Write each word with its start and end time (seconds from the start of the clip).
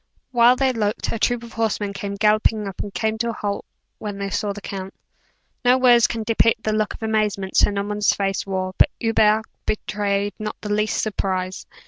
While 0.31 0.55
they 0.55 0.73
looked, 0.73 1.11
a 1.11 1.19
troop 1.19 1.43
of 1.43 1.53
horsemen 1.53 1.93
came 1.93 2.15
galloping 2.15 2.67
up, 2.67 2.79
and 2.79 2.91
came 2.91 3.19
to 3.19 3.29
a 3.29 3.33
halt 3.33 3.65
when 3.99 4.17
they 4.17 4.31
saw 4.31 4.51
the 4.51 4.59
count. 4.59 4.95
No 5.63 5.77
words 5.77 6.07
can 6.07 6.23
depict 6.23 6.63
the 6.63 6.73
look 6.73 6.95
of 6.95 7.03
amazement 7.03 7.55
Sir 7.55 7.69
Norman's 7.69 8.11
face 8.11 8.43
wore; 8.43 8.73
but 8.79 8.89
Hubert 8.99 9.43
betrayed 9.67 10.33
not 10.39 10.59
the 10.61 10.73
least 10.73 11.03
surprise. 11.03 11.67